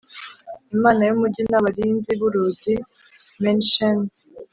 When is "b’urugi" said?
2.19-2.75